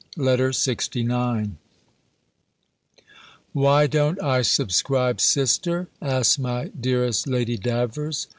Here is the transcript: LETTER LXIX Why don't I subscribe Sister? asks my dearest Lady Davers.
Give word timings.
LETTER 0.17 0.49
LXIX 0.49 1.49
Why 3.53 3.85
don't 3.85 4.19
I 4.19 4.41
subscribe 4.41 5.21
Sister? 5.21 5.89
asks 6.01 6.39
my 6.39 6.69
dearest 6.69 7.27
Lady 7.27 7.55
Davers. 7.59 8.25